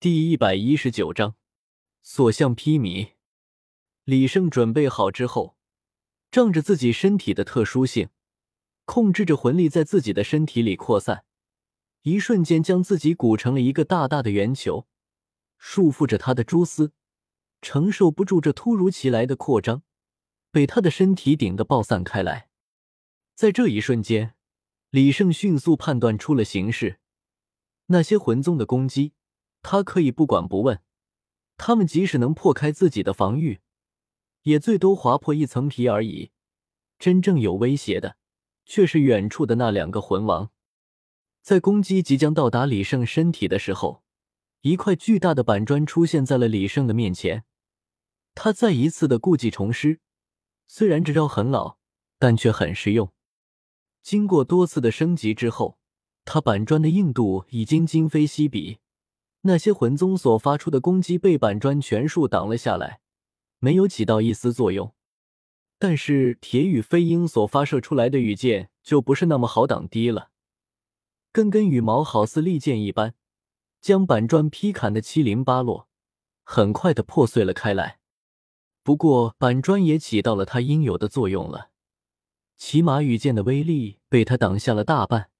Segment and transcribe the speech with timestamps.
[0.00, 1.34] 第一百一十九章，
[2.02, 3.14] 所向披靡。
[4.04, 5.56] 李胜准备好之后，
[6.30, 8.08] 仗着自己身体的特殊性，
[8.84, 11.24] 控制着魂力在自己的身体里扩散，
[12.02, 14.86] 一瞬间将自己鼓成了一个大大的圆球，
[15.58, 16.92] 束缚着他的蛛丝
[17.60, 19.82] 承受不住这突如其来的扩张，
[20.52, 22.48] 被他的身体顶得爆散开来。
[23.34, 24.36] 在这一瞬间，
[24.90, 27.00] 李胜迅速判断出了形势，
[27.86, 29.14] 那些魂宗的攻击。
[29.62, 30.80] 他可以不管不问，
[31.56, 33.60] 他们即使能破开自己的防御，
[34.42, 36.30] 也最多划破一层皮而已。
[36.98, 38.16] 真正有威胁的，
[38.64, 40.50] 却是远处的那两个魂王。
[41.42, 44.02] 在攻击即将到达李胜身体的时候，
[44.62, 47.44] 一块巨大的板砖出现在了李胜的面前。
[48.34, 50.00] 他再一次的故技重施，
[50.66, 51.78] 虽然这招很老，
[52.18, 53.12] 但却很实用。
[54.02, 55.78] 经过多次的升级之后，
[56.24, 58.78] 他板砖的硬度已经今非昔比。
[59.48, 63.00] 那些魂宗所发出的攻击被板砖全数挡了下来，
[63.60, 64.94] 没有起到一丝作用。
[65.78, 70.28] 但是铁羽飞鹰所发射出来的羽箭就不是那么好挡低了，
[71.32, 73.14] 根根羽毛好似利剑一般，
[73.80, 75.88] 将板砖劈砍的七零八落，
[76.44, 78.00] 很快的破碎了开来。
[78.82, 81.70] 不过板砖也起到了它应有的作用了，
[82.58, 85.30] 起码羽箭的威力被它挡下了大半，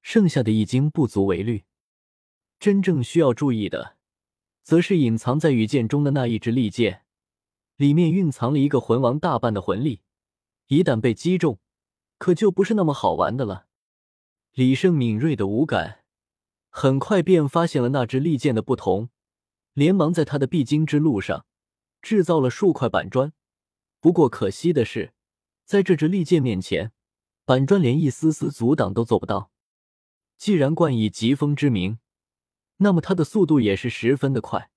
[0.00, 1.64] 剩下的已经不足为虑。
[2.58, 3.96] 真正需要注意的，
[4.62, 7.02] 则是隐藏在羽剑中的那一支利剑，
[7.76, 10.02] 里面蕴藏了一个魂王大半的魂力，
[10.66, 11.60] 一旦被击中，
[12.18, 13.66] 可就不是那么好玩的了。
[14.54, 16.00] 李胜敏锐的五感
[16.68, 19.10] 很快便发现了那支利剑的不同，
[19.74, 21.46] 连忙在他的必经之路上
[22.02, 23.32] 制造了数块板砖。
[24.00, 25.12] 不过可惜的是，
[25.64, 26.90] 在这支利剑面前，
[27.44, 29.52] 板砖连一丝丝阻挡都做不到。
[30.36, 31.98] 既然冠以疾风之名，
[32.78, 34.70] 那么他的速度也是十分的快，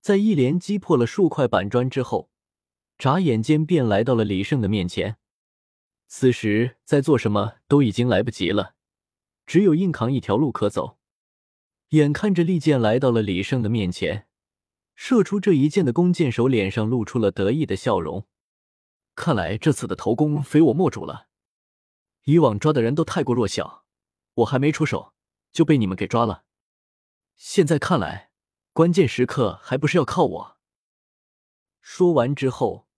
[0.00, 2.30] 在一连击破了数块板砖之后，
[2.98, 5.16] 眨眼间便来到了李胜的面前。
[6.06, 8.74] 此时再做什么都已经来不及了，
[9.46, 10.98] 只有硬扛一条路可走。
[11.90, 14.26] 眼看着利剑来到了李胜的面前，
[14.94, 18.26] 射出这一剑的弓箭手脸上露出了得意的笑容。
[19.14, 21.28] 看来这次的头功非我莫属了。
[22.24, 23.84] 以往抓的人都太过弱小，
[24.34, 25.12] 我还没出手
[25.52, 26.44] 就被你们给抓了。
[27.40, 28.32] 现在看来，
[28.72, 30.56] 关键时刻还不是要靠我。
[31.80, 32.88] 说完之后，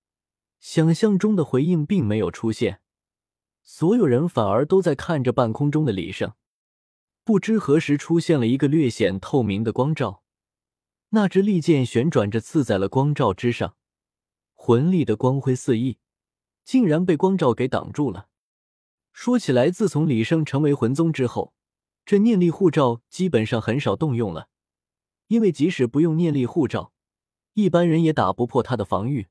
[0.59, 2.81] 想象中的回应并没有出现，
[3.62, 6.33] 所有人反而都在看着半空中的李胜。
[7.23, 10.23] 不知何时出现了一个略显透明的光照，
[11.11, 13.77] 那支利剑旋转着刺在了光照之上，
[14.55, 15.99] 魂力的光辉四溢，
[16.65, 18.31] 竟然被光照给挡住了。
[19.12, 21.53] 说起来，自从李胜成为魂宗之后。
[22.05, 24.49] 这念力护罩基本上很少动用了，
[25.28, 26.93] 因为即使不用念力护罩，
[27.55, 29.28] 一般人也打不破他的防御。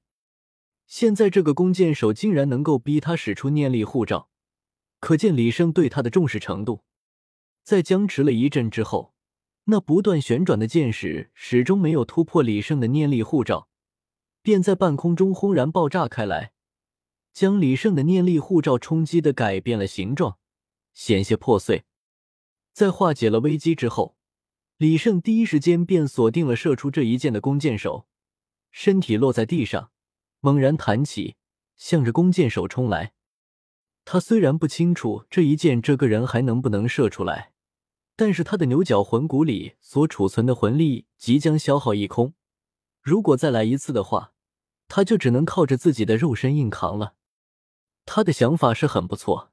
[0.88, 4.30] 现在这个弓箭手竟然能够逼他使出念力护罩，
[5.00, 6.84] 可见李胜对他的重视程度。
[7.64, 9.14] 在僵持了一阵之后，
[9.66, 13.68] 那不断旋转的箭矢始终没有突破李胜的念力护罩，
[14.42, 16.54] 便在半空中轰然爆炸开来，
[17.34, 20.40] 将李胜的念力护罩冲击的改变了形状，
[20.94, 21.84] 险些破碎。
[22.80, 24.16] 在化解了危机之后，
[24.78, 28.08] 李胜第一时间便锁定了射出这一箭的弓箭手，
[28.72, 29.92] 身体落在地上，
[30.40, 31.36] 猛然弹起，
[31.76, 33.12] 向着弓箭手冲来。
[34.06, 37.52] 他虽然不清楚这一箭这个人还能不能射出来，
[38.16, 42.34] 但是他的牛角魂骨里所储存的魂力即将消耗一空，
[43.02, 44.32] 如果再来一次的话，
[44.88, 47.16] 他就只能靠着自己的肉身硬扛了。
[48.06, 49.49] 他的想法是很不错。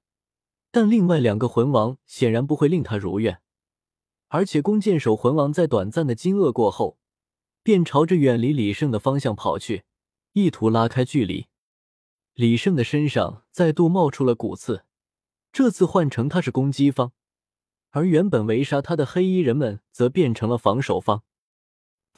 [0.76, 3.40] 但另外两个魂王显然不会令他如愿，
[4.28, 6.98] 而且弓箭手魂王在短暂的惊愕过后，
[7.62, 9.84] 便朝着远离李胜的方向跑去，
[10.34, 11.46] 意图拉开距离。
[12.34, 14.84] 李胜的身上再度冒出了骨刺，
[15.50, 17.12] 这次换成他是攻击方，
[17.92, 21.22] 而原本围杀他的黑衣人们则变成了防守方。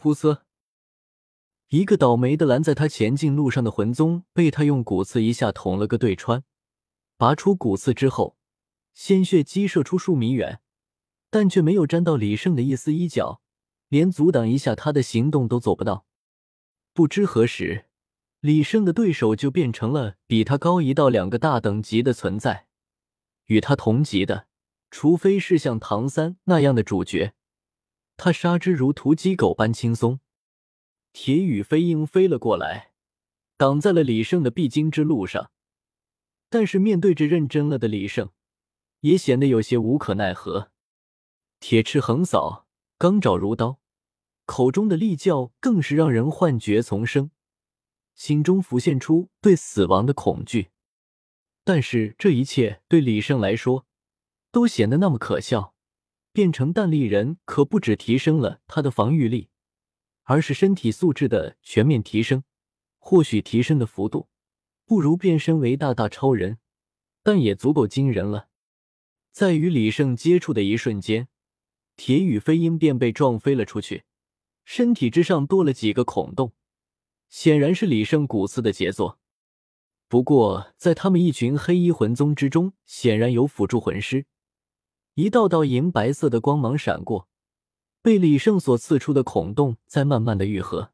[0.03, 0.41] 噗呲，
[1.69, 6.43] 一个倒霉的拦在他前进路上的魂宗被他用骨刺一下捅了个对穿，
[7.17, 8.37] 拔出骨刺之后。
[8.99, 10.59] 鲜血激射出数米远，
[11.31, 13.41] 但却没有沾到李胜的一丝衣角，
[13.87, 16.05] 连阻挡一下他的行动都做不到。
[16.93, 17.85] 不知何时，
[18.41, 22.67] 李胜的对手就变成了比他高一到两个大等级的存在。
[23.45, 24.49] 与他同级的，
[24.91, 27.35] 除非是像唐三那样的主角，
[28.17, 30.19] 他杀之如屠鸡狗般轻松。
[31.13, 32.91] 铁羽飞鹰飞了过来，
[33.57, 35.53] 挡在了李胜的必经之路上。
[36.51, 38.31] 但是面对着认真了的李胜。
[39.01, 40.71] 也显得有些无可奈何。
[41.61, 42.67] 铁翅横扫，
[42.99, 43.79] 钢爪如刀，
[44.47, 47.31] 口中的厉叫更是让人幻觉丛生，
[48.15, 50.71] 心中浮现出对死亡的恐惧。
[51.65, 53.87] 但是这一切对李胜来说，
[54.51, 55.75] 都显得那么可笑。
[56.31, 59.49] 变成弹力人可不止提升了他的防御力，
[60.23, 62.45] 而是身体素质的全面提升。
[62.99, 64.29] 或许提升的幅度
[64.85, 66.59] 不如变身为大大超人，
[67.25, 68.48] 但也足够惊人了。
[69.39, 71.29] 在与李胜接触的一瞬间，
[71.97, 74.03] 铁羽飞鹰便被撞飞了出去，
[74.65, 76.55] 身体之上多了几个孔洞，
[77.29, 79.21] 显然是李胜骨刺的杰作。
[80.09, 84.27] 不过，在他们一群黑衣魂宗之中，显然有辅助魂师。
[85.15, 87.29] 一道道银白色的光芒闪过，
[88.03, 90.91] 被李胜所刺出的孔洞在慢慢的愈合。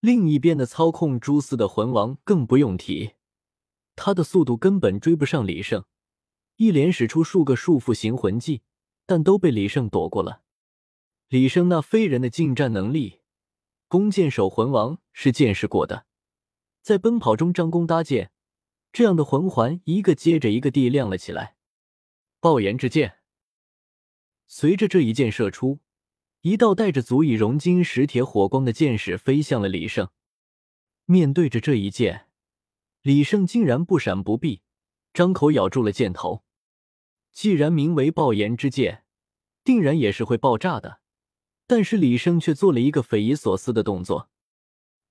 [0.00, 3.12] 另一边的操控蛛丝的魂王更不用提，
[3.96, 5.86] 他的速度根本追不上李胜，
[6.56, 8.62] 一连使出数个束缚型魂技，
[9.06, 10.42] 但都被李胜躲过了。
[11.28, 13.20] 李胜那非人的近战能力，
[13.88, 16.06] 弓箭手魂王是见识过的，
[16.80, 18.30] 在奔跑中张弓搭箭，
[18.92, 21.56] 这样的魂环一个接着一个地亮了起来。
[22.38, 23.18] 爆炎之箭。
[24.46, 25.80] 随着这一箭射出，
[26.42, 30.08] 一道带着足以融金石铁火光的箭矢飞向了李胜。
[31.06, 32.28] 面对着这一箭，
[33.02, 34.62] 李胜竟然不闪不避，
[35.12, 36.43] 张口咬住了箭头。
[37.34, 39.04] 既然名为爆炎之剑，
[39.62, 41.00] 定然也是会爆炸的。
[41.66, 44.30] 但是李胜却做了一个匪夷所思的动作，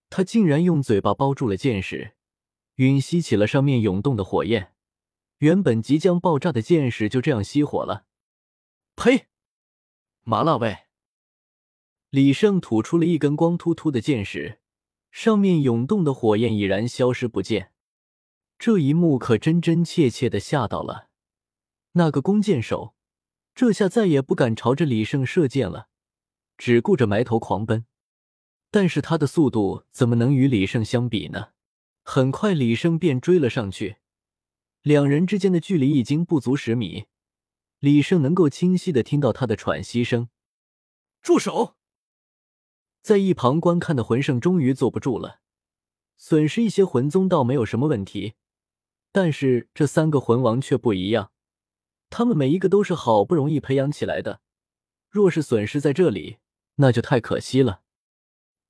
[0.10, 2.14] 他竟然用嘴巴包住了箭矢，
[2.78, 4.74] 吮吸起了上面涌动的火焰。
[5.40, 8.06] 原本即将爆炸的箭矢就这样熄火了。
[8.96, 9.28] 呸！
[10.22, 10.78] 麻辣味。
[12.10, 14.60] 李胜吐出了一根光秃秃的箭矢，
[15.12, 17.74] 上面涌动的火焰已然消失不见。
[18.60, 21.10] 这一幕可真真切切的吓到了
[21.94, 22.96] 那个弓箭手，
[23.56, 25.90] 这下再也不敢朝着李胜射箭了，
[26.58, 27.86] 只顾着埋头狂奔。
[28.72, 31.50] 但是他的速度怎么能与李胜相比呢？
[32.04, 33.98] 很快，李胜便追了上去，
[34.82, 37.06] 两人之间的距离已经不足十米。
[37.78, 40.30] 李胜能够清晰的听到他的喘息声。
[41.22, 41.76] 住手！
[43.02, 45.42] 在一旁观看的魂圣终于坐不住了。
[46.16, 48.36] 损失一些魂宗倒没有什么问题，
[49.12, 51.33] 但是这三个魂王却不一样，
[52.16, 54.40] 他们每一个都是好不容易培养起来的，
[55.10, 56.38] 若是损失在这里，
[56.76, 57.82] 那就太可惜了。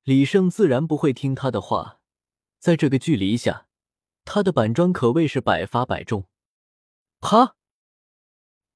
[0.04, 2.00] 李胜自然不会听他的话，
[2.58, 3.68] 在这个距离下，
[4.24, 6.26] 他的板砖可谓是百发百中。
[7.20, 7.58] 啪！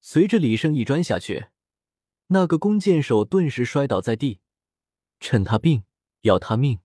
[0.02, 1.46] 随着李胜一砖下去，
[2.26, 4.40] 那个弓箭手顿时摔倒在地。
[5.18, 5.84] 趁他病，
[6.20, 6.80] 要他命！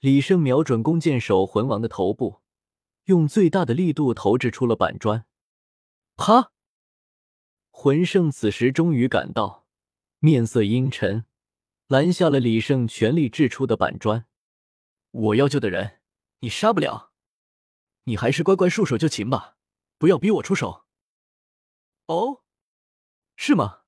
[0.00, 2.42] 李胜瞄准弓箭手魂王的头部，
[3.04, 5.24] 用最大的力度投掷出了板砖。
[6.16, 6.50] 啪！
[7.84, 9.66] 魂圣此时终于赶到，
[10.20, 11.26] 面色阴沉，
[11.86, 14.24] 拦下了李胜全力掷出的板砖。
[15.10, 16.00] 我要救的人，
[16.38, 17.12] 你杀不了，
[18.04, 19.58] 你还是乖乖束手就擒吧，
[19.98, 20.86] 不要逼我出手。
[22.06, 22.42] 哦。
[23.36, 23.80] 是吗？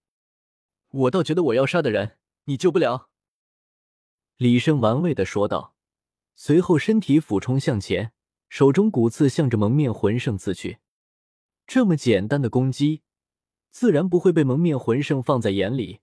[0.89, 3.09] 我倒觉得我要杀的人，你救不了。”
[4.37, 5.75] 李胜玩味的说道，
[6.35, 8.13] 随后身体俯冲向前，
[8.51, 10.81] 手中骨刺向着蒙面魂圣刺去。
[11.67, 13.01] 这么简单的攻击，
[13.77, 16.01] 自然不会被蒙面魂圣放在眼里。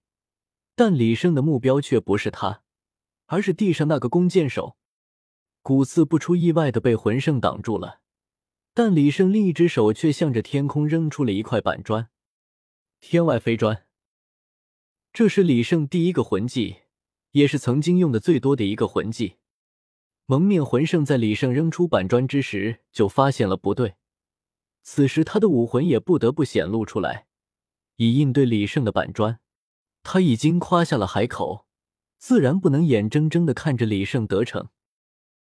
[0.76, 2.62] 但李胜的目标却不是他，
[3.26, 4.78] 而是地上那个弓箭手。
[5.64, 8.02] 骨刺不出意外的被魂圣挡住了，
[8.76, 12.10] 但李胜另一只手却向着天空扔出了一块板砖。
[13.00, 13.88] 天外飞砖，
[15.12, 16.82] 这是李胜第一个魂技，
[17.32, 19.38] 也是曾经用的最多的一个魂技。
[20.28, 23.96] 蒙面魂圣在李胜扔出板砖之时就发现了不对，
[24.84, 27.26] 此时他的武魂也不得不显露出来，
[27.98, 29.40] 以应对李胜的板砖。
[30.04, 31.66] 他已经夸下了海口，
[32.18, 34.70] 自然不能眼睁睁的看着李胜得逞。